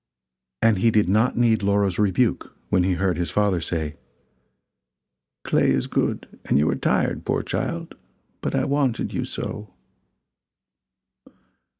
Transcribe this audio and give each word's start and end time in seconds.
And 0.63 0.79
he 0.79 0.89
did 0.89 1.07
not 1.07 1.37
need 1.37 1.61
Laura's 1.61 1.99
rebuke 1.99 2.57
when 2.69 2.81
he 2.81 2.93
heard 2.93 3.17
his 3.19 3.29
father 3.29 3.61
say: 3.61 3.97
"Clay 5.43 5.69
is 5.69 5.85
good, 5.85 6.39
and 6.45 6.57
you 6.57 6.67
are 6.71 6.75
tired, 6.75 7.23
poor 7.23 7.43
child; 7.43 7.93
but 8.41 8.55
I 8.55 8.65
wanted 8.65 9.13
you 9.13 9.25
so." 9.25 9.75